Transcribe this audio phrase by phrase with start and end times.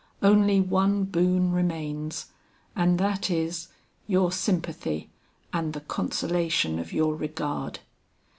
[0.23, 2.31] Only one boon remains,
[2.75, 3.67] and that is,
[4.07, 5.11] your sympathy
[5.53, 7.81] and the consolation of your regard.